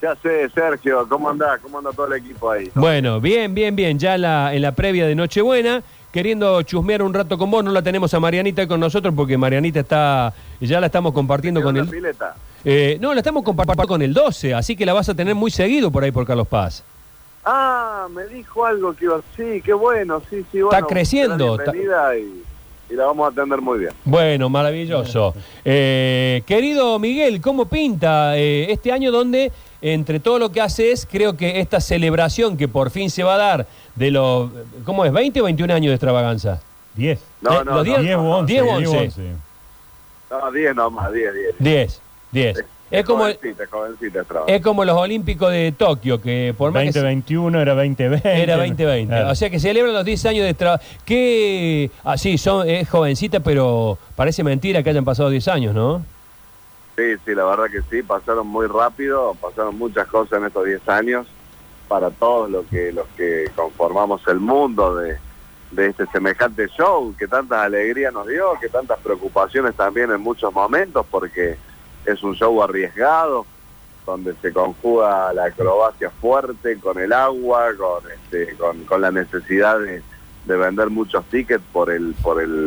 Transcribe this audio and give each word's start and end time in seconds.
¿Qué 0.00 0.06
hace 0.06 0.48
Sergio? 0.48 1.06
¿Cómo 1.06 1.28
anda? 1.28 1.58
¿Cómo 1.58 1.78
anda 1.78 1.90
todo 1.92 2.06
el 2.06 2.14
equipo 2.14 2.50
ahí? 2.50 2.70
Bueno, 2.74 3.20
bien, 3.20 3.54
bien, 3.54 3.76
bien. 3.76 3.98
Ya 3.98 4.14
en 4.14 4.22
la, 4.22 4.54
en 4.54 4.62
la 4.62 4.72
previa 4.72 5.06
de 5.06 5.14
Nochebuena, 5.14 5.82
queriendo 6.10 6.62
chusmear 6.62 7.02
un 7.02 7.12
rato 7.12 7.36
con 7.36 7.50
vos, 7.50 7.62
no 7.62 7.70
la 7.70 7.82
tenemos 7.82 8.14
a 8.14 8.20
Marianita 8.20 8.66
con 8.66 8.80
nosotros 8.80 9.12
porque 9.14 9.36
Marianita 9.36 9.80
está, 9.80 10.32
ya 10.58 10.80
la 10.80 10.86
estamos 10.86 11.12
compartiendo 11.12 11.62
con 11.62 11.74
¿Una 11.74 11.84
el... 11.84 11.88
pileta? 11.90 12.34
Eh, 12.64 12.96
no, 12.98 13.12
la 13.12 13.20
estamos 13.20 13.42
compartiendo 13.42 13.86
con 13.86 14.00
el 14.00 14.14
12, 14.14 14.54
así 14.54 14.74
que 14.74 14.86
la 14.86 14.94
vas 14.94 15.10
a 15.10 15.14
tener 15.14 15.34
muy 15.34 15.50
seguido 15.50 15.90
por 15.90 16.02
ahí 16.02 16.10
por 16.10 16.26
Carlos 16.26 16.48
Paz. 16.48 16.82
Ah, 17.44 18.06
me 18.10 18.24
dijo 18.26 18.64
algo 18.64 18.94
que 18.94 19.04
iba... 19.04 19.20
Sí, 19.36 19.60
qué 19.62 19.74
bueno, 19.74 20.22
sí, 20.30 20.44
sí, 20.50 20.62
bueno. 20.62 20.86
creciendo, 20.86 21.58
la 21.58 21.72
bienvenida 21.72 22.16
y, 22.16 22.42
y 22.90 22.94
la 22.94 23.04
vamos 23.06 23.26
a 23.26 23.30
atender 23.32 23.60
muy 23.60 23.78
bien. 23.80 23.92
Bueno, 24.04 24.48
maravilloso. 24.48 25.34
Eh, 25.64 26.42
querido 26.46 26.98
Miguel, 26.98 27.40
¿cómo 27.40 27.66
pinta 27.66 28.36
eh, 28.36 28.70
este 28.72 28.90
año 28.92 29.12
donde, 29.12 29.52
entre 29.80 30.18
todo 30.20 30.38
lo 30.38 30.50
que 30.50 30.60
haces, 30.60 31.06
creo 31.10 31.36
que 31.36 31.60
esta 31.60 31.80
celebración 31.80 32.56
que 32.56 32.66
por 32.68 32.90
fin 32.90 33.10
se 33.10 33.22
va 33.22 33.34
a 33.34 33.38
dar 33.38 33.66
de 33.94 34.10
los, 34.10 34.50
¿cómo 34.84 35.04
es? 35.04 35.12
¿20 35.12 35.40
o 35.40 35.44
21 35.44 35.72
años 35.74 35.90
de 35.90 35.94
extravaganza? 35.94 36.60
10. 36.94 37.20
No, 37.42 37.50
Eh, 37.50 37.64
no, 37.64 37.76
los 37.76 37.86
no, 37.86 37.92
diez- 37.94 38.00
Diez 38.00 38.16
u 38.16 38.20
once, 38.20 38.52
diez 38.52 38.62
u 38.62 38.66
diez 38.76 38.88
u 38.88 38.92
once. 38.92 38.98
once. 39.20 39.22
No, 40.30 40.52
10 40.52 40.74
nomás, 40.76 41.12
10, 41.12 41.34
10. 41.34 41.54
10, 41.58 42.00
10. 42.32 42.64
Es 42.90 43.04
como, 43.04 43.20
Jovencita, 43.24 43.66
jovencita, 43.70 44.24
trabajo. 44.24 44.50
es 44.52 44.60
como 44.62 44.84
los 44.84 44.96
Olímpicos 44.96 45.52
de 45.52 45.72
Tokio, 45.72 46.20
que 46.20 46.52
por 46.58 46.72
más 46.72 46.82
que 46.84 46.92
se- 46.92 46.98
2021 46.98 47.60
era 47.60 47.74
2020. 47.74 48.42
Era 48.42 48.56
2020. 48.56 49.06
Claro. 49.14 49.30
O 49.30 49.34
sea 49.36 49.48
que 49.48 49.60
celebran 49.60 49.94
los 49.94 50.04
10 50.04 50.26
años 50.26 50.44
de 50.44 50.54
trabajo. 50.54 50.82
Que, 51.04 51.90
ah, 52.04 52.16
sí, 52.18 52.36
son, 52.36 52.68
es 52.68 52.88
jovencita, 52.88 53.40
pero 53.40 53.96
parece 54.16 54.42
mentira 54.42 54.82
que 54.82 54.90
hayan 54.90 55.04
pasado 55.04 55.30
10 55.30 55.46
años, 55.48 55.74
¿no? 55.74 56.04
Sí, 56.96 57.14
sí, 57.24 57.34
la 57.34 57.44
verdad 57.44 57.66
que 57.70 57.80
sí, 57.88 58.02
pasaron 58.02 58.46
muy 58.48 58.66
rápido, 58.66 59.34
pasaron 59.40 59.78
muchas 59.78 60.06
cosas 60.08 60.38
en 60.40 60.46
estos 60.46 60.64
10 60.66 60.88
años 60.88 61.26
para 61.88 62.10
todos 62.10 62.50
los 62.50 62.66
que, 62.66 62.92
los 62.92 63.06
que 63.16 63.50
conformamos 63.54 64.20
el 64.28 64.38
mundo 64.40 64.96
de, 64.96 65.16
de 65.70 65.86
este 65.86 66.06
semejante 66.06 66.68
show 66.76 67.14
que 67.18 67.26
tantas 67.28 67.58
alegrías 67.64 68.12
nos 68.12 68.26
dio, 68.26 68.52
que 68.60 68.68
tantas 68.68 68.98
preocupaciones 68.98 69.74
también 69.76 70.10
en 70.10 70.20
muchos 70.20 70.52
momentos, 70.52 71.06
porque 71.10 71.56
es 72.12 72.22
un 72.22 72.34
show 72.34 72.62
arriesgado, 72.62 73.46
donde 74.06 74.34
se 74.42 74.52
conjuga 74.52 75.32
la 75.32 75.44
acrobacia 75.46 76.10
fuerte 76.10 76.78
con 76.78 76.98
el 76.98 77.12
agua, 77.12 77.68
con, 77.76 78.10
este, 78.10 78.54
con, 78.56 78.84
con 78.84 79.00
la 79.00 79.10
necesidad 79.10 79.78
de, 79.78 80.02
de 80.46 80.56
vender 80.56 80.90
muchos 80.90 81.24
tickets 81.26 81.62
por 81.72 81.90
el 81.90 82.14
por 82.22 82.42
el, 82.42 82.66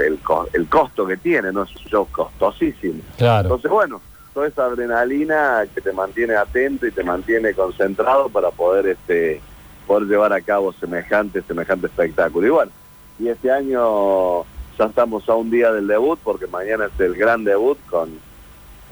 el 0.53 0.69
costo 0.69 1.05
que 1.05 1.17
tiene, 1.17 1.51
no 1.51 1.63
es 1.63 1.75
un 1.75 1.83
show 1.83 2.07
costosísimo. 2.11 3.01
Claro. 3.17 3.43
Entonces, 3.43 3.71
bueno, 3.71 4.01
toda 4.33 4.47
esa 4.47 4.65
adrenalina 4.65 5.65
que 5.73 5.81
te 5.81 5.91
mantiene 5.91 6.35
atento 6.35 6.87
y 6.87 6.91
te 6.91 7.03
mantiene 7.03 7.53
concentrado 7.53 8.29
para 8.29 8.51
poder 8.51 8.87
este 8.87 9.41
poder 9.87 10.07
llevar 10.07 10.33
a 10.33 10.41
cabo 10.41 10.71
semejante 10.73 11.41
semejante 11.41 11.87
espectáculo. 11.87 12.47
Y 12.47 12.49
bueno, 12.51 12.71
y 13.19 13.27
este 13.27 13.51
año 13.51 14.43
ya 14.77 14.85
estamos 14.85 15.27
a 15.27 15.35
un 15.35 15.51
día 15.51 15.71
del 15.71 15.87
debut 15.87 16.19
porque 16.23 16.47
mañana 16.47 16.85
es 16.85 16.99
el 16.99 17.15
gran 17.15 17.43
debut 17.43 17.77
con 17.89 18.09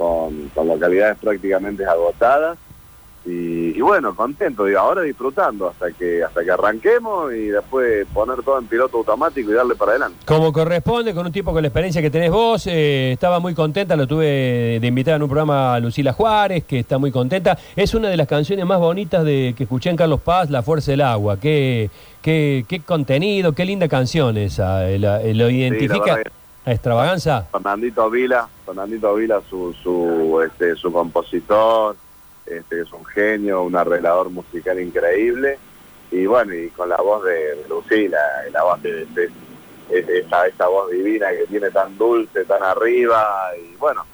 con, 0.01 0.49
con 0.55 0.67
localidades 0.67 1.17
prácticamente 1.19 1.85
agotadas. 1.85 2.57
Y, 3.23 3.77
y 3.77 3.81
bueno, 3.81 4.15
contento, 4.15 4.65
digo, 4.65 4.79
ahora 4.79 5.03
disfrutando 5.03 5.67
hasta 5.69 5.91
que 5.91 6.23
hasta 6.23 6.43
que 6.43 6.49
arranquemos 6.49 7.31
y 7.31 7.49
después 7.49 8.07
poner 8.11 8.41
todo 8.41 8.57
en 8.57 8.65
piloto 8.65 8.97
automático 8.97 9.51
y 9.51 9.53
darle 9.53 9.75
para 9.75 9.91
adelante. 9.91 10.17
Como 10.25 10.51
corresponde, 10.51 11.13
con 11.13 11.27
un 11.27 11.31
tipo 11.31 11.53
con 11.53 11.61
la 11.61 11.67
experiencia 11.67 12.01
que 12.01 12.09
tenés 12.09 12.31
vos, 12.31 12.65
eh, 12.65 13.11
estaba 13.11 13.39
muy 13.39 13.53
contenta, 13.53 13.95
lo 13.95 14.07
tuve 14.07 14.79
de 14.81 14.87
invitada 14.87 15.17
en 15.17 15.21
un 15.21 15.29
programa 15.29 15.75
a 15.75 15.79
Lucila 15.79 16.13
Juárez, 16.13 16.63
que 16.63 16.79
está 16.79 16.97
muy 16.97 17.11
contenta. 17.11 17.55
Es 17.75 17.93
una 17.93 18.09
de 18.09 18.17
las 18.17 18.27
canciones 18.27 18.65
más 18.65 18.79
bonitas 18.79 19.23
de 19.23 19.53
que 19.55 19.65
escuché 19.65 19.91
en 19.91 19.97
Carlos 19.97 20.21
Paz, 20.21 20.49
La 20.49 20.63
Fuerza 20.63 20.89
del 20.89 21.01
Agua. 21.01 21.37
Qué, 21.39 21.91
qué, 22.23 22.65
qué 22.67 22.79
contenido, 22.79 23.53
qué 23.53 23.65
linda 23.65 23.87
canción 23.87 24.35
esa. 24.35 24.89
eh, 24.89 24.97
la- 24.97 25.21
eh, 25.21 25.35
¿Lo 25.35 25.47
identifica 25.47 26.15
a 26.65 26.71
extravaganza? 26.71 27.47
Fernandito 27.51 28.09
Vila, 28.09 28.47
Fernandito 28.65 29.15
Vila, 29.15 29.41
su, 29.49 29.73
su, 29.81 30.41
este, 30.45 30.75
su 30.75 30.91
compositor, 30.91 31.95
este, 32.45 32.81
es 32.81 32.91
un 32.93 33.05
genio, 33.05 33.63
un 33.63 33.75
arreglador 33.75 34.29
musical 34.29 34.79
increíble, 34.79 35.57
y 36.11 36.25
bueno, 36.25 36.53
y 36.53 36.69
con 36.69 36.89
la 36.89 36.97
voz 36.97 37.23
de, 37.23 37.65
Lucila, 37.69 38.19
y 38.47 38.51
la 38.51 38.63
voz 38.63 38.81
de, 38.81 39.05
de- 39.07 39.29
de- 39.89 40.19
esa, 40.19 40.47
esa 40.47 40.67
voz 40.67 40.89
divina 40.91 41.29
que 41.31 41.45
tiene 41.47 41.69
tan 41.71 41.97
dulce, 41.97 42.45
tan 42.45 42.63
arriba, 42.63 43.49
y 43.61 43.75
bueno, 43.75 44.05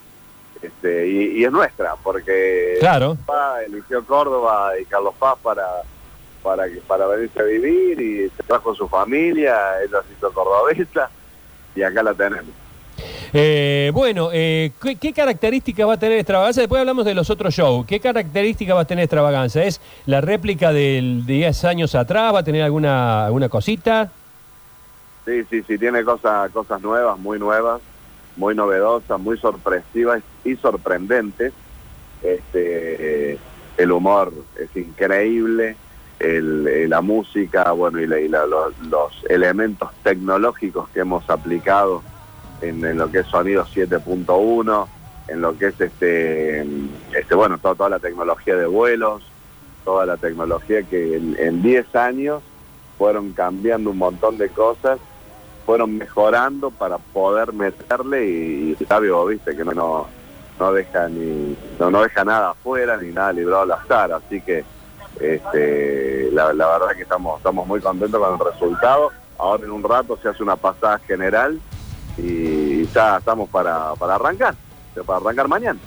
este, 0.62 1.08
y, 1.08 1.40
y 1.40 1.46
es 1.46 1.52
nuestra, 1.52 1.96
porque 2.04 2.78
Claro. 2.80 3.16
Eligió 3.66 4.04
Córdoba 4.06 4.72
y 4.80 4.86
Carlos 4.86 5.14
Paz 5.20 5.36
para 5.44 5.66
para 6.42 6.68
que- 6.70 6.78
para 6.88 7.06
venirse 7.08 7.40
a 7.40 7.44
vivir 7.44 8.00
y 8.00 8.30
se 8.30 8.44
trajo 8.44 8.74
su 8.74 8.88
familia, 8.88 9.82
ella 9.84 10.02
se 10.08 10.14
hizo 10.14 10.32
cordobesa 10.32 11.10
y 11.78 11.84
acá 11.84 12.02
la 12.02 12.14
tenemos. 12.14 12.52
Eh, 13.32 13.92
bueno, 13.94 14.30
eh, 14.34 14.72
¿qué, 14.82 14.96
qué 14.96 15.14
características 15.14 15.88
va 15.88 15.94
a 15.94 16.00
tener 16.00 16.18
extravaganza? 16.18 16.62
Después 16.62 16.80
hablamos 16.80 17.06
de 17.06 17.14
los 17.14 17.30
otros 17.30 17.54
shows. 17.54 17.86
¿Qué 17.86 18.00
características 18.00 18.76
va 18.76 18.82
a 18.82 18.86
tener 18.86 19.04
extravaganza? 19.04 19.64
¿Es 19.64 19.80
la 20.06 20.22
réplica 20.22 20.74
del 20.74 21.26
de 21.26 21.34
10 21.34 21.66
años 21.66 21.94
atrás? 21.94 22.34
¿Va 22.34 22.40
a 22.40 22.44
tener 22.44 22.64
alguna, 22.64 23.28
alguna 23.28 23.50
cosita? 23.50 24.12
Sí, 25.26 25.44
sí, 25.50 25.62
sí, 25.68 25.78
tiene 25.78 26.04
cosas, 26.04 26.50
cosas 26.52 26.82
nuevas, 26.82 27.20
muy 27.20 27.38
nuevas, 27.38 27.82
muy 28.38 28.56
novedosas, 28.56 29.20
muy 29.20 29.38
sorpresivas 29.38 30.24
y 30.44 30.56
sorprendentes. 30.56 31.54
Este, 32.24 33.34
eh, 33.34 33.38
el 33.78 33.92
humor 33.92 34.34
es 34.58 34.76
increíble, 34.76 35.76
el- 36.20 36.68
eh, 36.68 36.88
la 36.88 37.02
música, 37.02 37.72
bueno, 37.72 38.00
y, 38.00 38.08
la- 38.08 38.20
y 38.20 38.28
la- 38.28 38.46
los, 38.46 38.74
elementos 39.30 39.90
tecnológicos 40.04 40.90
que 40.90 41.02
hemos 41.02 41.30
aplicado 41.30 42.02
en, 42.62 42.84
en 42.86 42.98
lo 42.98 43.12
que 43.12 43.20
es 43.20 43.28
sonido 43.28 43.66
7.1, 43.66 44.88
en 45.28 45.42
lo 45.42 45.58
que 45.58 45.68
es 45.68 45.80
este, 45.82 46.62
este 46.62 47.36
bueno, 47.36 47.58
toda, 47.58 47.76
toda 47.76 47.90
la 47.90 48.00
tecnología 48.00 48.56
de 48.56 48.66
vuelos, 48.66 49.22
toda 49.86 50.06
la 50.06 50.18
tecnología 50.18 50.84
que 50.84 51.18
en- 51.18 51.36
en 51.40 51.62
10 51.62 51.96
años 51.96 52.42
fueron 52.98 53.32
cambiando 53.34 53.92
un 53.92 53.98
montón 53.98 54.38
de 54.38 54.50
cosas, 54.50 55.00
fueron 55.66 55.98
mejorando 55.98 56.72
para 56.72 56.98
poder 56.98 57.54
meterle 57.54 58.26
y, 58.26 58.76
Fabio, 58.88 59.26
viste, 59.26 59.56
que 59.56 59.64
no, 59.66 59.74
no, 59.74 60.08
no 60.60 60.74
deja 60.74 61.08
ni, 61.10 61.56
no, 61.80 61.92
no 61.92 62.02
deja 62.02 62.24
nada 62.24 62.52
afuera 62.52 62.98
ni 62.98 63.12
nada 63.12 63.34
librado 63.34 63.64
al 63.64 63.72
azar, 63.74 64.12
así 64.14 64.42
que 64.42 64.64
este, 65.20 66.30
la, 66.32 66.54
la 66.54 66.68
verdad 66.68 66.96
que 66.96 67.04
estamos, 67.04 67.38
estamos 67.38 67.68
muy 67.68 67.80
contentos 67.80 68.20
con 68.20 68.34
el 68.34 68.54
resultado. 68.54 69.12
Ahora 69.38 69.64
en 69.66 69.72
un 69.72 69.84
rato 69.84 70.18
se 70.22 70.30
hace 70.30 70.42
una 70.42 70.56
pasada 70.56 71.00
general 71.00 71.60
y 72.18 72.86
ya 72.88 73.18
estamos 73.18 73.50
para, 73.50 73.94
para 73.96 74.16
arrancar, 74.16 74.56
para 75.06 75.20
arrancar 75.20 75.48
mañana. 75.48 75.80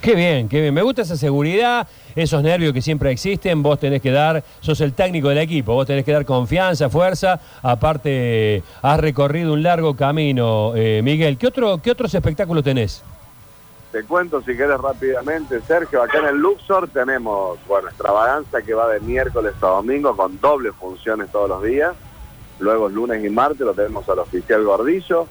Qué 0.00 0.14
bien, 0.14 0.48
qué 0.48 0.60
bien. 0.60 0.74
Me 0.74 0.82
gusta 0.82 1.02
esa 1.02 1.16
seguridad, 1.16 1.88
esos 2.14 2.42
nervios 2.42 2.72
que 2.72 2.82
siempre 2.82 3.10
existen. 3.10 3.62
Vos 3.62 3.78
tenés 3.78 4.02
que 4.02 4.10
dar, 4.10 4.44
sos 4.60 4.80
el 4.80 4.92
técnico 4.92 5.28
del 5.30 5.38
equipo, 5.38 5.74
vos 5.74 5.86
tenés 5.86 6.04
que 6.04 6.12
dar 6.12 6.24
confianza, 6.24 6.90
fuerza. 6.90 7.40
Aparte, 7.62 8.62
has 8.82 9.00
recorrido 9.00 9.52
un 9.52 9.62
largo 9.62 9.96
camino, 9.96 10.72
eh, 10.76 11.00
Miguel. 11.02 11.38
¿Qué, 11.38 11.46
otro, 11.46 11.78
¿Qué 11.82 11.90
otros 11.90 12.14
espectáculos 12.14 12.62
tenés? 12.62 13.02
Te 13.96 14.04
cuento 14.04 14.42
si 14.42 14.54
quieres 14.54 14.78
rápidamente, 14.78 15.58
Sergio, 15.62 16.02
acá 16.02 16.18
en 16.18 16.26
el 16.26 16.36
Luxor 16.36 16.86
tenemos, 16.88 17.58
bueno, 17.66 17.88
extravaganza 17.88 18.60
que 18.60 18.74
va 18.74 18.88
de 18.88 19.00
miércoles 19.00 19.54
a 19.62 19.68
domingo 19.68 20.14
con 20.14 20.38
doble 20.38 20.70
funciones 20.72 21.32
todos 21.32 21.48
los 21.48 21.62
días. 21.62 21.94
Luego 22.58 22.90
lunes 22.90 23.24
y 23.24 23.30
martes 23.30 23.60
lo 23.60 23.72
tenemos 23.72 24.06
al 24.10 24.18
oficial 24.18 24.62
Gordillo, 24.64 25.26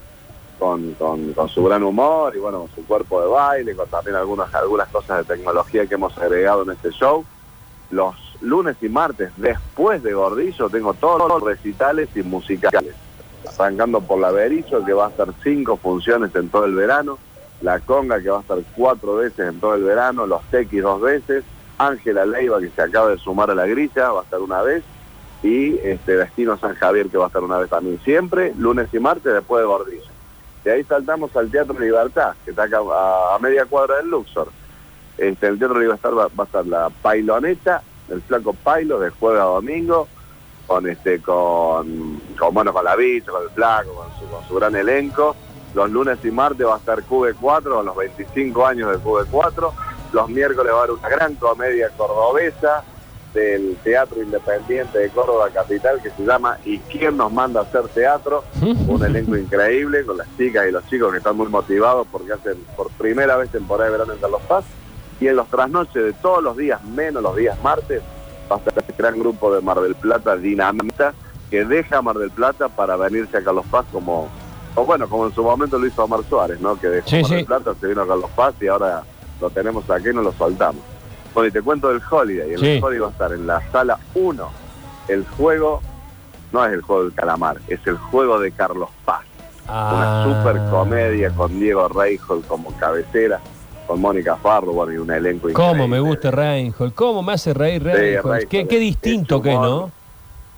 con, 0.58 0.94
con, 0.94 1.48
su 1.48 1.62
gran 1.62 1.84
humor 1.84 2.34
y 2.34 2.40
bueno, 2.40 2.68
su 2.74 2.84
cuerpo 2.84 3.20
de 3.20 3.28
baile, 3.28 3.76
con 3.76 3.88
también 3.88 4.16
algunas, 4.16 4.52
algunas 4.52 4.88
cosas 4.88 5.18
de 5.18 5.36
tecnología 5.36 5.86
que 5.86 5.94
hemos 5.94 6.18
agregado 6.18 6.64
en 6.64 6.70
este 6.70 6.90
show. 6.90 7.24
Los 7.92 8.16
lunes 8.40 8.76
y 8.80 8.88
martes, 8.88 9.30
después 9.36 10.02
de 10.02 10.12
Gordillo, 10.12 10.68
tengo 10.70 10.92
todos 10.94 11.28
los 11.28 11.40
recitales 11.40 12.08
y 12.16 12.24
musicales. 12.24 12.96
Arrancando 13.46 14.00
por 14.00 14.18
la 14.18 14.32
Berizo, 14.32 14.84
que 14.84 14.92
va 14.92 15.06
a 15.06 15.10
estar 15.10 15.28
cinco 15.44 15.76
funciones 15.76 16.34
en 16.34 16.48
todo 16.48 16.64
el 16.64 16.74
verano. 16.74 17.16
La 17.60 17.80
Conga, 17.80 18.20
que 18.20 18.30
va 18.30 18.38
a 18.38 18.40
estar 18.40 18.58
cuatro 18.76 19.16
veces 19.16 19.48
en 19.48 19.60
todo 19.60 19.74
el 19.74 19.84
verano. 19.84 20.26
Los 20.26 20.42
Tequis 20.50 20.82
dos 20.82 21.00
veces. 21.00 21.44
Ángela 21.78 22.24
Leiva, 22.24 22.58
que 22.60 22.70
se 22.70 22.82
acaba 22.82 23.10
de 23.10 23.18
sumar 23.18 23.50
a 23.50 23.54
la 23.54 23.66
grilla, 23.66 24.10
va 24.10 24.20
a 24.20 24.24
estar 24.24 24.40
una 24.40 24.62
vez. 24.62 24.82
Y 25.42 25.78
este 25.78 26.16
Destino 26.16 26.56
San 26.58 26.74
Javier, 26.74 27.08
que 27.08 27.18
va 27.18 27.24
a 27.24 27.26
estar 27.28 27.44
una 27.44 27.58
vez 27.58 27.70
también. 27.70 28.00
Siempre, 28.04 28.54
lunes 28.56 28.88
y 28.92 28.98
martes, 28.98 29.32
después 29.32 29.62
de 29.62 29.66
Gordillo. 29.66 30.16
De 30.64 30.72
ahí 30.72 30.84
saltamos 30.84 31.34
al 31.36 31.50
Teatro 31.50 31.78
Libertad, 31.78 32.34
que 32.44 32.50
está 32.50 32.64
acá 32.64 32.78
a, 32.78 33.38
media 33.40 33.66
cuadra 33.66 33.98
del 33.98 34.08
Luxor. 34.08 34.48
Este, 35.18 35.46
el 35.46 35.58
Teatro 35.58 35.78
Libertad 35.78 36.10
va, 36.10 36.28
va 36.28 36.42
a 36.42 36.46
estar 36.46 36.66
la 36.66 36.90
Pailoneta, 36.90 37.82
el 38.08 38.20
Flaco 38.22 38.52
Pailo, 38.52 38.98
de 38.98 39.10
jueves 39.10 39.40
a 39.40 39.44
domingo, 39.44 40.08
con 40.66 40.88
este 40.88 41.20
con, 41.20 42.20
con 42.36 42.84
la 42.84 42.96
bicha, 42.96 43.30
con 43.30 43.42
el 43.44 43.50
Flaco, 43.50 44.08
con 44.30 44.48
su 44.48 44.54
gran 44.54 44.74
elenco. 44.74 45.36
Los 45.76 45.90
lunes 45.90 46.18
y 46.24 46.30
martes 46.30 46.66
va 46.66 46.76
a 46.76 46.78
estar 46.78 47.02
QB4, 47.02 47.62
con 47.62 47.84
los 47.84 47.94
25 47.94 48.66
años 48.66 48.90
de 48.90 48.96
QB4. 48.96 49.72
los 50.14 50.28
miércoles 50.30 50.72
va 50.72 50.76
a 50.78 50.82
haber 50.84 50.92
una 50.92 51.08
gran 51.10 51.34
comedia 51.34 51.90
cordobesa 51.98 52.82
del 53.34 53.76
Teatro 53.84 54.22
Independiente 54.22 54.98
de 54.98 55.10
Córdoba 55.10 55.50
Capital 55.52 56.00
que 56.02 56.08
se 56.08 56.24
llama 56.24 56.56
¿Y 56.64 56.78
quién 56.78 57.18
nos 57.18 57.30
manda 57.30 57.60
a 57.60 57.64
hacer 57.64 57.88
teatro? 57.88 58.42
Un 58.88 59.04
elenco 59.04 59.36
increíble 59.36 60.06
con 60.06 60.16
las 60.16 60.26
chicas 60.38 60.66
y 60.66 60.72
los 60.72 60.86
chicos 60.88 61.12
que 61.12 61.18
están 61.18 61.36
muy 61.36 61.48
motivados 61.48 62.06
porque 62.10 62.32
hacen 62.32 62.56
por 62.74 62.88
primera 62.92 63.36
vez 63.36 63.50
temporada 63.50 63.90
de 63.90 63.98
verano 63.98 64.14
en 64.14 64.18
Carlos 64.18 64.40
Paz. 64.48 64.64
Y 65.20 65.28
en 65.28 65.36
los 65.36 65.46
trasnoches 65.48 66.02
de 66.02 66.12
todos 66.14 66.42
los 66.42 66.56
días, 66.56 66.82
menos 66.84 67.22
los 67.22 67.36
días 67.36 67.62
martes, 67.62 68.00
va 68.50 68.56
a 68.56 68.58
estar 68.60 68.72
este 68.78 68.94
gran 68.96 69.18
grupo 69.18 69.54
de 69.54 69.60
Mar 69.60 69.80
del 69.80 69.94
Plata, 69.94 70.36
Dinamita, 70.36 71.12
que 71.50 71.66
deja 71.66 72.00
Mar 72.00 72.16
del 72.16 72.30
Plata 72.30 72.70
para 72.70 72.96
venirse 72.96 73.36
a 73.36 73.44
Carlos 73.44 73.66
Paz 73.70 73.84
como, 73.92 74.30
o 74.76 74.84
bueno, 74.84 75.08
como 75.08 75.26
en 75.26 75.34
su 75.34 75.42
momento 75.42 75.78
lo 75.78 75.86
hizo 75.86 76.04
Omar 76.04 76.20
Suárez, 76.28 76.60
¿no? 76.60 76.78
Que 76.78 76.86
dejó 76.88 77.08
Sí, 77.08 77.24
sí. 77.24 77.42
Plata, 77.44 77.74
se 77.80 77.86
vino 77.88 78.02
a 78.02 78.06
Carlos 78.06 78.30
Paz 78.36 78.54
y 78.60 78.68
ahora 78.68 79.02
lo 79.40 79.50
tenemos 79.50 79.88
aquí 79.90 80.10
y 80.10 80.14
no 80.14 80.22
lo 80.22 80.32
soltamos. 80.32 80.80
Bueno, 81.34 81.48
y 81.48 81.50
te 81.52 81.60
cuento 81.62 81.88
del 81.92 82.00
Holiday. 82.08 82.52
El 82.52 82.60
Sí. 82.60 82.80
Holiday 82.82 83.00
va 83.00 83.08
a 83.08 83.10
estar 83.10 83.32
en 83.32 83.46
la 83.46 83.60
sala 83.72 83.98
1. 84.14 84.48
El 85.08 85.26
juego, 85.26 85.80
no 86.52 86.64
es 86.64 86.72
el 86.72 86.82
juego 86.82 87.04
del 87.04 87.12
calamar, 87.14 87.56
es 87.68 87.80
el 87.86 87.96
juego 87.98 88.38
de 88.38 88.52
Carlos 88.52 88.88
Paz. 89.04 89.22
Una 89.68 90.22
Ah. 90.22 90.24
super 90.24 90.62
comedia 90.70 91.30
con 91.30 91.58
Diego 91.58 91.88
Reijol 91.88 92.42
como 92.46 92.70
cabecera, 92.78 93.40
con 93.86 94.00
Mónica 94.00 94.36
Farro, 94.36 94.72
bueno, 94.72 94.92
y 94.92 94.98
un 94.98 95.10
elenco 95.10 95.48
Cómo 95.52 95.70
increíble. 95.70 95.88
me 95.88 96.00
gusta 96.00 96.30
Reinhold, 96.30 96.94
cómo 96.94 97.22
me 97.22 97.32
hace 97.32 97.52
reír 97.52 97.82
Reinhold. 97.82 98.24
Reinhold. 98.24 98.48
qué, 98.48 98.66
qué 98.68 98.78
distinto 98.78 99.36
Es 99.36 99.42
que, 99.42 99.48
humor. 99.50 99.66
¿no? 99.68 99.90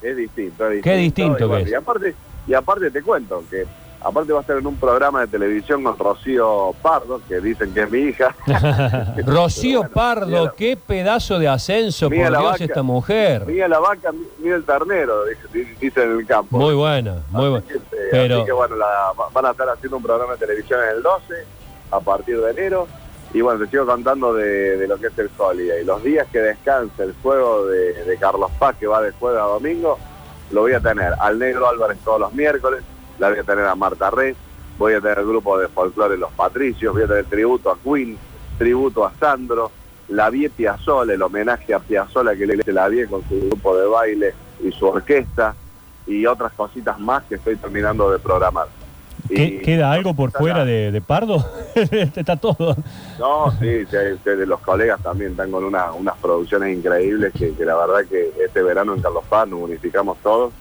Es 0.03 0.17
distinto, 0.17 0.65
es 0.67 0.71
distinto. 0.73 0.85
Qué 0.85 0.97
distinto 0.97 1.45
y, 1.45 1.49
bueno, 1.49 1.65
que 1.65 1.71
es. 1.71 1.71
y 1.71 1.75
aparte, 1.75 2.15
y 2.47 2.55
aparte 2.55 2.91
te 2.91 3.03
cuento 3.03 3.43
que 3.51 3.67
aparte 4.01 4.33
va 4.33 4.39
a 4.39 4.43
estar 4.43 4.57
en 4.59 4.67
un 4.67 4.77
programa 4.77 5.21
de 5.23 5.27
televisión 5.29 5.83
con 5.83 5.99
Rocío 5.99 6.75
Pardo, 6.83 7.21
que 7.29 7.41
dicen 7.41 7.73
que 7.75 7.83
es 7.83 7.91
mi 7.91 7.99
hija. 8.01 8.35
Rocío 9.27 9.81
bueno, 9.81 9.95
Pardo, 9.95 10.53
qué 10.57 10.77
pedazo 10.77 11.39
de 11.39 11.49
ascenso, 11.49 12.09
por 12.09 12.19
la 12.19 12.39
Dios, 12.39 12.43
vaca. 12.53 12.65
esta 12.65 12.83
mujer. 12.83 13.47
Mira 13.47 13.69
la 13.69 13.79
vaca, 13.79 14.13
mira 14.39 14.57
el 14.57 14.65
ternero, 14.65 15.25
dice, 15.25 15.75
dice 15.81 16.03
en 16.05 16.13
el 16.19 16.27
campo. 16.27 16.57
Muy 16.59 16.75
buena, 16.75 17.23
muy 17.31 17.49
buena. 17.49 17.67
Que, 17.67 17.75
eh, 17.75 17.81
Pero, 18.11 18.37
así 18.37 18.45
que, 18.47 18.53
bueno, 18.53 18.77
la- 18.77 19.13
va- 19.19 19.29
van 19.33 19.47
a 19.47 19.51
estar 19.51 19.69
haciendo 19.69 19.97
un 19.97 20.03
programa 20.03 20.33
de 20.35 20.39
televisión 20.39 20.81
en 20.83 20.97
el 20.97 21.03
12, 21.03 21.35
a 21.91 22.01
partir 22.01 22.41
de 22.41 22.51
enero. 22.51 22.87
Y 23.35 23.43
bueno, 23.43 23.63
te 23.63 23.71
sigo 23.71 23.85
contando 23.85 24.33
de, 24.33 24.79
de 24.79 24.89
lo 24.89 24.97
que 24.97 25.09
es 25.09 25.19
el 25.19 25.29
Holiday. 25.37 25.85
Los 25.85 26.03
días 26.03 26.27
que 26.33 26.39
descanse 26.41 27.03
el 27.03 27.15
juego 27.23 27.67
de, 27.67 27.93
de 28.05 28.17
Carlos 28.17 28.51
Paz, 28.59 28.75
que 28.81 28.87
va 28.87 29.03
de 29.03 29.11
jueves 29.13 29.39
a 29.41 29.45
domingo, 29.45 29.99
lo 30.51 30.63
voy 30.63 30.73
a 30.73 30.81
tener 30.81 31.13
al 31.21 31.39
Negro 31.39 31.69
Álvarez 31.69 31.99
todos 32.03 32.19
los 32.21 32.33
miércoles, 32.33 32.83
la 33.19 33.31
voy 33.31 33.39
a 33.39 33.43
tener 33.45 33.65
a 33.65 33.75
Marta 33.75 34.11
Red, 34.11 34.35
voy 34.79 34.95
a 34.95 35.01
tener 35.01 35.19
el 35.19 35.27
grupo 35.27 35.59
de 35.59 35.69
folclore 35.69 36.17
Los 36.17 36.33
Patricios, 36.33 36.93
voy 36.95 37.03
a 37.03 37.07
tener 37.07 37.25
tributo 37.27 37.71
a 37.71 37.79
Queen, 37.79 38.17
tributo 38.59 39.05
a 39.05 39.13
Sandro, 39.19 39.71
la 40.09 40.31
Vie 40.31 40.49
Piazzolla, 40.51 41.13
el 41.15 41.23
homenaje 41.23 41.75
a 41.75 41.79
Piazzolla 41.81 42.35
que 42.37 42.47
le 42.47 42.57
hice 42.57 42.73
la 42.73 42.89
Vie 42.89 43.07
con 43.07 43.23
su 43.29 43.39
grupo 43.49 43.77
de 43.77 43.87
baile 43.87 44.35
y 44.65 44.73
su 44.73 44.87
orquesta, 44.87 45.55
y 46.07 46.25
otras 46.27 46.53
cositas 46.53 46.99
más 46.99 47.25
que 47.25 47.35
estoy 47.35 47.57
terminando 47.57 48.11
de 48.11 48.19
programar. 48.19 48.67
¿Qué- 49.29 49.43
Y- 49.45 49.59
¿Queda 49.59 49.93
algo 49.93 50.15
por 50.15 50.31
fuera 50.31 50.65
de, 50.65 50.91
de 50.91 51.01
Pardo? 51.03 51.45
Está 51.75 52.37
todo. 52.37 52.77
No, 53.19 53.51
sí, 53.61 53.85
sí, 53.91 53.97
los 54.47 54.61
colegas 54.61 55.03
también 55.03 55.33
están 55.33 55.51
con 55.51 55.65
una- 55.65 55.93
unas 55.93 56.17
producciones 56.17 56.75
increíbles 56.79 57.33
que, 57.35 57.53
que 57.53 57.65
la 57.67 57.75
verdad 57.77 58.09
que 58.09 58.33
este 58.43 58.63
verano 58.63 58.95
en 58.95 59.03
Carlos 59.03 59.25
Paz 59.29 59.47
nos 59.49 59.61
unificamos 59.61 60.17
todos 60.23 60.53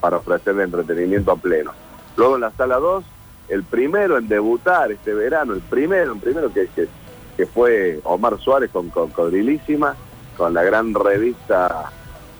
para 0.00 0.18
ofrecerle 0.18 0.62
entretenimiento 0.64 1.32
a 1.32 1.36
pleno. 1.36 1.72
Luego 2.16 2.36
en 2.36 2.42
la 2.42 2.50
sala 2.52 2.76
2, 2.76 3.04
el 3.48 3.64
primero 3.64 4.18
en 4.18 4.28
debutar 4.28 4.92
este 4.92 5.14
verano, 5.14 5.54
el 5.54 5.60
primero, 5.60 6.12
el 6.12 6.20
primero 6.20 6.52
que, 6.52 6.68
que, 6.74 6.88
que 7.36 7.46
fue 7.46 8.00
Omar 8.04 8.38
Suárez 8.38 8.70
con 8.70 8.88
Cocodrilísima, 8.90 9.96
con 10.36 10.54
la 10.54 10.62
gran 10.62 10.94
revista 10.94 11.90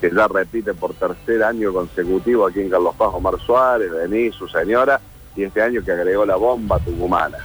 que 0.01 0.11
ya 0.11 0.27
repite 0.27 0.75
por 0.75 0.95
tercer 0.95 1.45
año 1.45 1.73
consecutivo 1.73 2.47
aquí 2.47 2.61
en 2.61 2.71
Carlos 2.71 2.95
Paz, 2.97 3.11
Omar 3.13 3.39
Suárez, 3.39 3.93
Denis, 3.93 4.35
su 4.35 4.49
señora, 4.49 5.01
y 5.37 5.45
este 5.45 5.63
año 5.63 5.83
que 5.85 5.93
agregó 5.93 6.27
la 6.27 6.37
bomba 6.37 6.79
tucumana 6.81 7.39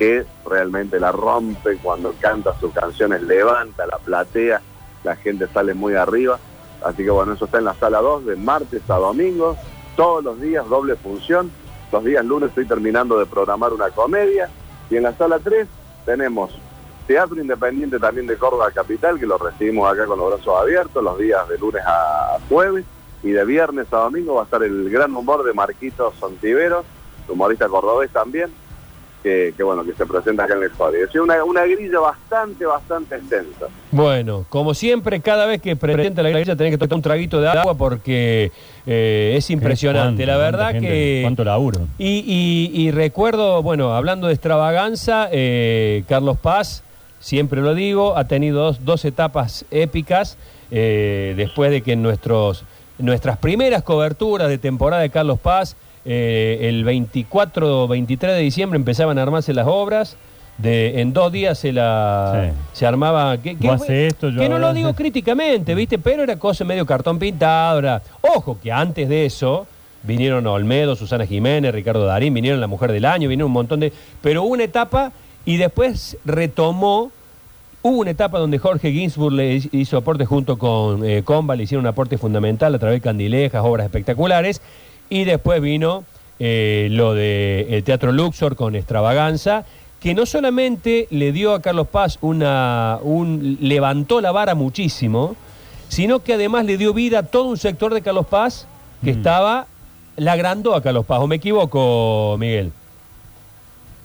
que 0.00 0.24
realmente 0.46 0.98
la 0.98 1.12
rompe 1.12 1.76
cuando 1.76 2.14
canta 2.18 2.58
sus 2.58 2.72
canciones, 2.72 3.20
levanta 3.20 3.86
la 3.86 3.98
platea, 3.98 4.62
la 5.04 5.14
gente 5.14 5.46
sale 5.48 5.74
muy 5.74 5.94
arriba. 5.94 6.38
Así 6.82 7.04
que 7.04 7.10
bueno, 7.10 7.34
eso 7.34 7.44
está 7.44 7.58
en 7.58 7.66
la 7.66 7.74
sala 7.74 8.00
2 8.00 8.24
de 8.24 8.36
martes 8.36 8.80
a 8.88 8.94
domingo, 8.94 9.58
todos 9.96 10.24
los 10.24 10.40
días 10.40 10.66
doble 10.70 10.96
función. 10.96 11.52
Los 11.92 12.04
días 12.04 12.24
lunes 12.24 12.50
estoy 12.50 12.66
terminando 12.66 13.18
de 13.18 13.26
programar 13.26 13.72
una 13.72 13.90
comedia 13.90 14.48
y 14.88 14.96
en 14.96 15.02
la 15.02 15.12
sala 15.14 15.38
3 15.38 15.66
tenemos 16.04 16.56
Teatro 17.06 17.40
Independiente 17.40 17.98
también 17.98 18.28
de 18.28 18.36
Córdoba 18.36 18.70
Capital, 18.70 19.18
que 19.18 19.26
lo 19.26 19.36
recibimos 19.38 19.92
acá 19.92 20.06
con 20.06 20.18
los 20.18 20.32
brazos 20.32 20.54
abiertos 20.60 21.02
los 21.02 21.18
días 21.18 21.48
de 21.48 21.58
lunes 21.58 21.82
a 21.84 22.38
jueves 22.48 22.84
y 23.24 23.30
de 23.30 23.44
viernes 23.44 23.92
a 23.92 23.98
domingo 23.98 24.34
va 24.34 24.42
a 24.42 24.44
estar 24.44 24.62
el 24.62 24.88
gran 24.90 25.14
humor 25.14 25.42
de 25.42 25.52
Marquito 25.52 26.12
Sontivero, 26.20 26.84
humorista 27.28 27.68
cordobés 27.68 28.10
también, 28.10 28.50
que, 29.22 29.52
que, 29.56 29.62
bueno, 29.62 29.84
que 29.84 29.92
se 29.92 30.06
presenta 30.06 30.44
acá 30.44 30.54
en 30.54 30.62
el 30.62 30.70
Foro. 30.70 30.96
Es 30.96 31.14
una, 31.14 31.42
una 31.44 31.64
grilla 31.66 32.00
bastante, 32.00 32.64
bastante 32.64 33.16
extensa. 33.16 33.66
Bueno, 33.90 34.46
como 34.48 34.74
siempre, 34.74 35.20
cada 35.20 35.46
vez 35.46 35.60
que 35.60 35.76
presenta 35.76 36.22
la 36.22 36.30
grilla 36.30 36.56
tenés 36.56 36.72
que 36.72 36.78
tomar 36.78 36.94
un 36.96 37.02
traguito 37.02 37.40
de 37.40 37.48
agua 37.48 37.74
porque 37.74 38.50
eh, 38.86 39.34
es 39.36 39.50
impresionante. 39.50 40.24
La 40.26 40.34
¿Cuánta 40.34 40.50
verdad 40.50 40.72
gente? 40.72 40.88
que... 40.88 41.20
¿Cuánto 41.24 41.44
laburo? 41.44 41.80
Y, 41.98 42.24
y- 42.26 42.80
y 42.80 42.90
recuerdo, 42.90 43.62
bueno, 43.62 43.94
hablando 43.94 44.26
de 44.28 44.32
extravaganza, 44.34 45.28
eh, 45.32 46.04
Carlos 46.08 46.38
Paz, 46.38 46.82
siempre 47.18 47.60
lo 47.60 47.74
digo, 47.74 48.16
ha 48.16 48.24
tenido 48.24 48.62
dos, 48.62 48.84
dos 48.84 49.04
etapas 49.04 49.64
épicas 49.70 50.38
eh, 50.70 51.34
después 51.36 51.70
de 51.70 51.82
que 51.82 51.92
en 51.92 52.02
nuestros, 52.02 52.64
nuestras 52.98 53.36
primeras 53.36 53.82
coberturas 53.82 54.48
de 54.48 54.56
temporada 54.58 55.02
de 55.02 55.10
Carlos 55.10 55.38
Paz, 55.38 55.76
eh, 56.04 56.58
el 56.62 56.84
24 56.84 57.88
23 57.88 58.34
de 58.34 58.40
diciembre 58.40 58.76
empezaban 58.78 59.18
a 59.18 59.22
armarse 59.22 59.52
las 59.54 59.66
obras. 59.68 60.16
De, 60.58 61.00
en 61.00 61.14
dos 61.14 61.32
días 61.32 61.56
se 61.58 61.72
la 61.72 62.48
Sí. 62.50 62.78
se 62.80 62.86
armaba 62.86 63.38
que, 63.38 63.56
que- 63.56 64.06
esto, 64.08 64.28
yo 64.28 64.40
que 64.40 64.48
no 64.50 64.58
lo 64.58 64.74
digo 64.74 64.92
críticamente 64.94 65.74
viste 65.74 65.98
pero 65.98 66.22
era 66.22 66.38
cosa 66.38 66.64
medio 66.66 66.84
cartón 66.84 67.18
pintado 67.18 67.78
era- 67.78 68.02
ojo 68.20 68.58
que 68.62 68.70
antes 68.70 69.08
de 69.08 69.24
eso 69.24 69.66
vinieron 70.02 70.46
Olmedo 70.46 70.96
Susana 70.96 71.24
Jiménez 71.24 71.72
Ricardo 71.72 72.04
Darín 72.04 72.34
vinieron 72.34 72.60
la 72.60 72.66
mujer 72.66 72.92
del 72.92 73.06
año 73.06 73.26
vinieron 73.26 73.46
un 73.46 73.54
montón 73.54 73.80
de 73.80 73.90
pero 74.20 74.42
hubo 74.42 74.52
una 74.52 74.64
etapa 74.64 75.12
y 75.46 75.56
después 75.56 76.18
retomó 76.26 77.10
Hubo 77.82 78.00
una 78.00 78.10
etapa 78.10 78.38
donde 78.38 78.58
Jorge 78.58 78.92
Ginsburg 78.92 79.32
le 79.32 79.54
hizo 79.72 79.96
aporte 79.96 80.26
junto 80.26 80.58
con 80.58 81.02
eh, 81.08 81.22
Comba, 81.24 81.56
le 81.56 81.62
hicieron 81.62 81.86
un 81.86 81.88
aporte 81.88 82.18
fundamental 82.18 82.74
a 82.74 82.78
través 82.78 82.96
de 82.98 83.00
candilejas, 83.00 83.62
obras 83.64 83.86
espectaculares, 83.86 84.60
y 85.10 85.24
después 85.24 85.60
vino 85.60 86.04
eh, 86.38 86.88
lo 86.90 87.12
de 87.12 87.66
el 87.70 87.84
Teatro 87.84 88.12
Luxor 88.12 88.56
con 88.56 88.74
extravaganza, 88.74 89.66
que 90.00 90.14
no 90.14 90.24
solamente 90.24 91.06
le 91.10 91.32
dio 91.32 91.52
a 91.52 91.60
Carlos 91.60 91.88
Paz 91.88 92.16
una, 92.22 92.98
un, 93.02 93.58
levantó 93.60 94.22
la 94.22 94.32
vara 94.32 94.54
muchísimo, 94.54 95.36
sino 95.88 96.20
que 96.20 96.34
además 96.34 96.64
le 96.64 96.78
dio 96.78 96.94
vida 96.94 97.18
a 97.18 97.22
todo 97.24 97.44
un 97.44 97.58
sector 97.58 97.92
de 97.92 98.00
Carlos 98.00 98.26
Paz 98.26 98.66
que 99.04 99.12
Mm. 99.12 99.16
estaba, 99.18 99.66
la 100.16 100.32
agrandó 100.32 100.74
a 100.74 100.82
Carlos 100.82 101.04
Paz, 101.04 101.20
¿o 101.20 101.26
me 101.26 101.36
equivoco, 101.36 102.36
Miguel? 102.38 102.72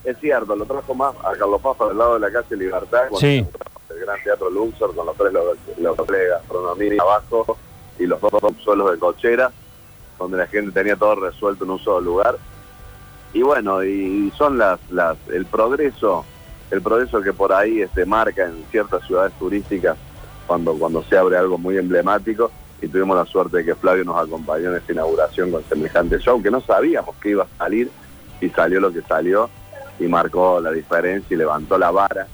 Es 0.04 0.18
cierto, 0.20 0.56
lo 0.56 0.66
trajo 0.66 0.94
más 0.94 1.16
a 1.24 1.32
Carlos 1.38 1.62
Paz 1.62 1.78
para 1.78 1.92
el 1.92 1.98
lado 1.98 2.14
de 2.16 2.20
la 2.20 2.32
calle 2.32 2.56
Libertad, 2.58 3.08
con 3.10 3.20
Sí. 3.20 3.46
el 3.90 4.00
Gran 4.00 4.22
Teatro 4.24 4.50
Luxor, 4.50 4.94
con 4.96 5.06
los 5.06 5.16
tres 5.16 5.32
locales 5.34 6.22
de 6.22 6.28
gastronomía 6.30 7.02
abajo 7.02 7.58
y 7.98 8.06
los 8.06 8.20
dos 8.22 8.32
suelos 8.64 8.92
de 8.92 9.00
cochera, 9.00 9.52
donde 10.18 10.38
la 10.38 10.48
gente 10.48 10.72
tenía 10.72 10.96
todo 10.96 11.16
resuelto 11.16 11.66
en 11.66 11.72
un 11.72 11.80
solo 11.80 12.02
lugar. 12.02 12.38
Y 13.34 13.42
bueno, 13.42 13.84
y 13.84 14.32
son 14.38 14.58
las, 14.58 14.80
las 14.92 15.18
el 15.28 15.46
progreso, 15.46 16.26
el 16.72 16.82
progreso 16.82 17.22
que 17.22 17.34
por 17.34 17.52
ahí 17.52 17.82
este, 17.82 18.06
marca 18.06 18.46
en 18.46 18.64
ciertas 18.72 19.06
ciudades 19.06 19.34
turísticas 19.38 19.98
cuando, 20.48 20.74
cuando 20.76 21.04
se 21.04 21.18
abre 21.18 21.38
algo 21.38 21.58
muy 21.58 21.78
emblemático. 21.78 22.52
Y 22.82 22.88
tuvimos 22.88 23.18
la 23.18 23.26
suerte 23.26 23.58
de 23.58 23.66
que 23.66 23.76
Flavio 23.76 24.04
nos 24.04 24.22
acompañó 24.22 24.70
en 24.70 24.78
esta 24.78 24.92
inauguración 24.92 25.52
con 25.52 25.64
semejante 25.64 26.20
show, 26.20 26.42
que 26.42 26.52
no 26.52 26.62
sabíamos 26.62 27.16
que 27.18 27.30
iba 27.30 27.44
a 27.44 27.58
salir, 27.58 27.90
y 28.42 28.50
salió 28.50 28.80
lo 28.80 28.92
que 28.92 29.02
salió, 29.02 29.50
y 30.00 30.08
marcó 30.08 30.60
la 30.60 30.72
diferencia 30.72 31.34
y 31.34 31.38
levantó 31.38 31.78
la 31.78 31.92
vara, 31.92 32.28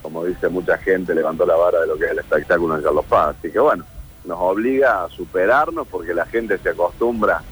como 0.00 0.24
dice 0.24 0.48
mucha 0.48 0.78
gente, 0.78 1.14
levantó 1.14 1.46
la 1.46 1.56
vara 1.56 1.80
de 1.80 1.86
lo 1.86 1.96
que 1.96 2.06
es 2.06 2.10
el 2.10 2.18
espectáculo 2.18 2.76
en 2.76 2.82
Carlos 2.82 3.04
Paz. 3.06 3.36
Así 3.38 3.50
que 3.50 3.58
bueno, 3.58 3.84
nos 4.24 4.38
obliga 4.40 5.04
a 5.04 5.08
superarnos 5.08 5.86
porque 5.88 6.14
la 6.14 6.26
gente 6.26 6.58
se 6.58 6.70
acostumbra 6.70 7.42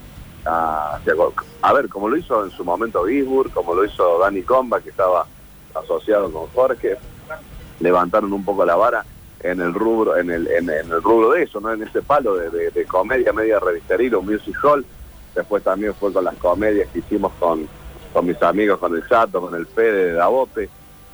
a, 0.45 0.99
a 1.61 1.73
ver, 1.73 1.87
como 1.89 2.09
lo 2.09 2.17
hizo 2.17 2.43
en 2.43 2.51
su 2.51 2.63
momento 2.63 3.05
Gisburg, 3.05 3.51
como 3.51 3.75
lo 3.75 3.85
hizo 3.85 4.17
Dani 4.19 4.41
Comba, 4.41 4.79
que 4.81 4.89
estaba 4.89 5.25
asociado 5.75 6.31
con 6.31 6.47
Jorge, 6.47 6.97
levantaron 7.79 8.33
un 8.33 8.43
poco 8.43 8.65
la 8.65 8.75
vara 8.75 9.05
en 9.41 9.59
el 9.61 9.73
rubro, 9.73 10.17
en 10.17 10.29
el, 10.31 10.47
en, 10.47 10.69
en 10.69 10.91
el 10.91 11.01
rubro 11.01 11.31
de 11.31 11.43
eso, 11.43 11.59
¿no? 11.59 11.71
En 11.73 11.81
ese 11.83 12.01
palo 12.01 12.35
de, 12.35 12.49
de- 12.49 12.71
de 12.71 12.85
comedia 12.85 13.33
media 13.33 13.59
revisteril 13.59 14.15
o 14.15 14.21
music 14.21 14.55
hall. 14.63 14.85
Después 15.35 15.63
también 15.63 15.93
fue 15.95 16.11
con 16.13 16.23
las 16.23 16.35
comedias 16.35 16.89
que 16.91 16.99
hicimos 16.99 17.31
con, 17.39 17.67
con 18.13 18.25
mis 18.25 18.41
amigos, 18.43 18.79
con 18.79 18.93
el 18.95 19.07
Chato, 19.07 19.41
con 19.41 19.55
el 19.55 19.65
Fede 19.65 20.07
de 20.07 20.13
Davote. 20.13 20.69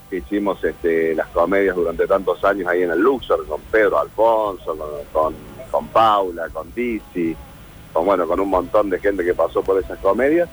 Que 0.09 0.17
hicimos 0.17 0.63
este, 0.63 1.13
las 1.15 1.27
comedias 1.27 1.75
durante 1.75 2.07
tantos 2.07 2.43
años 2.43 2.67
ahí 2.67 2.83
en 2.83 2.91
el 2.91 2.99
Luxor, 2.99 3.45
con 3.45 3.59
Pedro 3.71 3.99
Alfonso, 3.99 4.77
con, 5.11 5.33
con, 5.71 5.87
Paula, 5.89 6.47
con 6.49 6.73
Dizzy, 6.73 7.35
con, 7.93 8.05
bueno, 8.05 8.27
con 8.27 8.39
un 8.39 8.49
montón 8.49 8.89
de 8.89 8.99
gente 8.99 9.23
que 9.25 9.33
pasó 9.33 9.61
por 9.61 9.77
esas 9.81 9.99
comedias. 9.99 10.47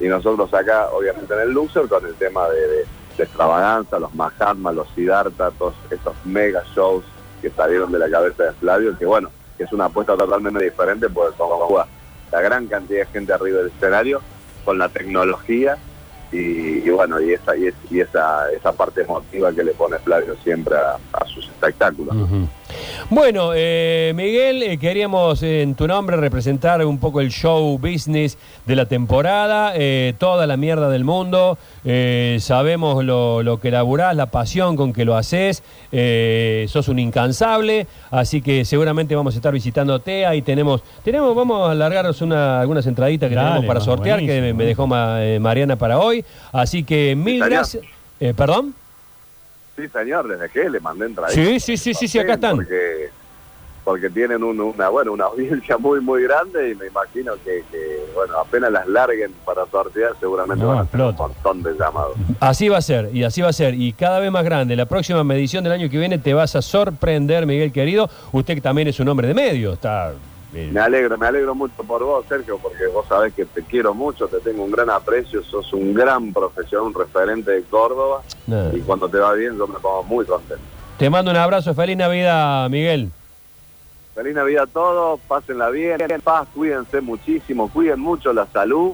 Y 0.00 0.08
nosotros 0.08 0.52
acá, 0.52 0.88
obviamente 0.90 1.32
en 1.34 1.40
el 1.40 1.50
Luxor, 1.52 1.88
con 1.88 2.04
el 2.04 2.14
tema 2.14 2.48
de, 2.48 2.60
de- 2.68 2.86
extravaganza, 3.18 3.98
los 3.98 4.14
Mahatma, 4.14 4.72
los 4.72 4.86
Siddhartha, 4.94 5.50
todos 5.52 5.72
esos 5.90 6.14
mega 6.26 6.62
shows 6.74 7.02
que 7.40 7.48
salieron 7.48 7.90
de 7.90 7.98
la 7.98 8.10
cabeza 8.10 8.44
de 8.44 8.52
Flavio, 8.52 8.98
que 8.98 9.06
bueno, 9.06 9.30
que 9.56 9.64
es 9.64 9.72
una 9.72 9.86
apuesta 9.86 10.14
totalmente 10.18 10.62
diferente, 10.62 11.08
porque 11.08 11.34
como 11.38 11.82
la 12.30 12.40
gran 12.42 12.66
cantidad 12.66 13.06
de 13.06 13.06
gente 13.06 13.32
arriba 13.32 13.58
del 13.58 13.68
escenario, 13.68 14.20
con 14.66 14.76
la 14.76 14.90
tecnología 14.90 15.78
y, 16.32 16.88
bueno, 16.90 17.20
y 17.20 17.32
esa 17.34 17.56
y, 17.56 17.66
es- 17.68 17.74
y 17.90 18.00
esa 18.00 18.50
esa 18.52 18.72
parte 18.72 19.02
emotiva 19.02 19.52
que 19.52 19.62
le 19.64 19.72
pone 19.72 19.98
Flavio 19.98 20.34
siempre 20.42 20.74
a, 20.76 20.98
sus 21.26 21.46
espectáculos. 21.48 22.14
Bueno, 23.10 23.50
eh, 23.54 24.12
Miguel, 24.16 24.62
eh, 24.62 24.78
queríamos 24.78 25.42
eh, 25.42 25.62
en 25.62 25.74
tu 25.74 25.86
nombre 25.86 26.16
representar 26.16 26.84
un 26.84 26.98
poco 26.98 27.20
el 27.20 27.30
show 27.30 27.78
business 27.78 28.36
de 28.66 28.74
la 28.76 28.86
temporada, 28.86 29.72
eh, 29.76 30.14
toda 30.18 30.46
la 30.46 30.56
mierda 30.56 30.88
del 30.88 31.04
mundo, 31.04 31.56
eh, 31.84 32.38
sabemos 32.40 33.04
lo, 33.04 33.42
lo 33.42 33.60
que 33.60 33.70
laburás, 33.70 34.16
la 34.16 34.26
pasión 34.26 34.76
con 34.76 34.92
que 34.92 35.04
lo 35.04 35.16
haces, 35.16 35.62
eh, 35.92 36.66
sos 36.68 36.88
un 36.88 36.98
incansable, 36.98 37.86
así 38.10 38.42
que 38.42 38.64
seguramente 38.64 39.14
vamos 39.14 39.34
a 39.34 39.38
estar 39.38 39.52
visitándote, 39.52 40.26
ahí 40.26 40.42
tenemos, 40.42 40.82
tenemos 41.04 41.34
vamos 41.36 41.68
a 41.68 41.72
alargarnos 41.72 42.20
una, 42.22 42.60
algunas 42.60 42.86
entraditas 42.86 43.28
que 43.28 43.36
Dale, 43.36 43.48
tenemos 43.48 43.66
para 43.66 43.80
sortear, 43.80 44.18
que 44.20 44.52
me, 44.52 44.64
dejó 44.64 44.86
Ma- 44.86 45.24
eh, 45.24 45.38
Mariana 45.38 45.76
para 45.76 45.98
hoy, 45.98 46.24
así 46.52 46.82
que 46.82 47.14
mil 47.14 47.38
gracias. 47.44 47.84
Eh, 48.18 48.32
¿Perdón? 48.34 48.74
Sí, 49.76 49.88
señor, 49.88 50.26
desde 50.28 50.48
que 50.48 50.68
le 50.70 50.80
mandé 50.80 51.06
entrar. 51.06 51.30
Sí, 51.30 51.60
sí, 51.60 51.76
sí, 51.76 51.92
sí, 51.94 52.08
sí, 52.08 52.18
acá 52.18 52.34
están. 52.34 52.56
Porque, 52.56 53.10
porque 53.84 54.08
tienen 54.10 54.42
un- 54.42 54.58
una, 54.60 54.88
bueno, 54.88 55.12
una 55.12 55.24
audiencia 55.26 55.76
muy, 55.78 56.00
muy 56.00 56.22
grande 56.22 56.70
y 56.70 56.74
me 56.74 56.86
imagino 56.86 57.34
que, 57.44 57.62
que, 57.70 58.04
bueno, 58.14 58.38
apenas 58.38 58.72
las 58.72 58.86
larguen 58.88 59.32
para 59.44 59.66
sortear, 59.66 60.12
seguramente 60.18 60.64
No, 60.64 60.70
van 60.70 60.78
a 60.78 60.84
tener 60.86 61.06
un 61.06 61.14
montón 61.16 61.62
de 61.62 61.74
llamados. 61.78 62.16
Así 62.40 62.68
va 62.70 62.78
a 62.78 62.82
ser, 62.82 63.10
y 63.14 63.22
así 63.24 63.42
va 63.42 63.48
a 63.50 63.52
ser, 63.52 63.74
y 63.74 63.92
cada 63.92 64.18
vez 64.18 64.30
más 64.32 64.44
grande. 64.44 64.74
La 64.76 64.86
próxima 64.86 65.22
medición 65.24 65.62
del 65.62 65.74
año 65.74 65.90
que 65.90 65.98
viene 65.98 66.18
te 66.18 66.32
vas 66.34 66.56
a 66.56 66.62
sorprender, 66.62 67.44
Miguel 67.46 67.70
querido. 67.72 68.08
Usted 68.32 68.54
que 68.54 68.60
también 68.62 68.88
es 68.88 68.98
un 68.98 69.08
hombre 69.08 69.28
de 69.28 69.34
medio, 69.34 69.74
está... 69.74 70.12
Me 70.56 70.80
alegro, 70.80 71.18
me 71.18 71.26
alegro 71.26 71.54
mucho 71.54 71.84
por 71.84 72.02
vos, 72.02 72.24
Sergio, 72.28 72.58
porque 72.58 72.86
vos 72.86 73.06
sabés 73.06 73.34
que 73.34 73.44
te 73.44 73.62
quiero 73.62 73.92
mucho, 73.92 74.26
te 74.26 74.38
tengo 74.40 74.64
un 74.64 74.70
gran 74.70 74.88
aprecio, 74.88 75.42
sos 75.42 75.70
un 75.74 75.92
gran 75.92 76.32
profesional, 76.32 76.86
un 76.86 76.94
referente 76.94 77.50
de 77.50 77.62
Córdoba, 77.64 78.22
y 78.72 78.80
cuando 78.80 79.08
te 79.08 79.18
va 79.18 79.34
bien 79.34 79.56
yo 79.58 79.66
me 79.66 79.78
pongo 79.78 80.02
muy 80.04 80.24
contento. 80.24 80.64
Te 80.98 81.10
mando 81.10 81.30
un 81.30 81.36
abrazo, 81.36 81.74
feliz 81.74 81.96
Navidad, 81.96 82.70
Miguel. 82.70 83.10
Feliz 84.14 84.34
Navidad 84.34 84.62
a 84.62 84.66
todos, 84.66 85.20
pásenla 85.28 85.68
bien, 85.68 85.98
paz, 86.24 86.48
cuídense 86.54 87.02
muchísimo, 87.02 87.70
cuiden 87.70 88.00
mucho 88.00 88.32
la 88.32 88.46
salud, 88.46 88.92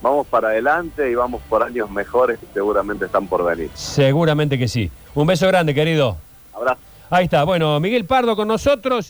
vamos 0.00 0.28
para 0.28 0.50
adelante 0.50 1.10
y 1.10 1.16
vamos 1.16 1.42
por 1.48 1.64
años 1.64 1.90
mejores 1.90 2.38
que 2.38 2.46
seguramente 2.54 3.06
están 3.06 3.26
por 3.26 3.44
venir. 3.44 3.68
Seguramente 3.74 4.56
que 4.56 4.68
sí. 4.68 4.88
Un 5.16 5.26
beso 5.26 5.48
grande, 5.48 5.74
querido. 5.74 6.16
Abrazo. 6.54 6.78
Ahí 7.12 7.24
está, 7.24 7.42
bueno, 7.42 7.80
Miguel 7.80 8.04
Pardo 8.04 8.36
con 8.36 8.46
nosotros. 8.46 9.08